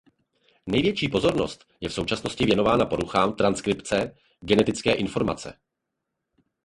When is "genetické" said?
4.41-4.93